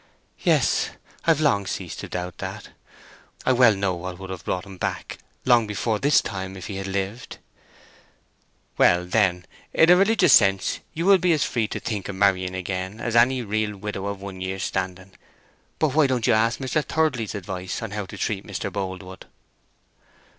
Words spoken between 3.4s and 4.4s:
I well know what would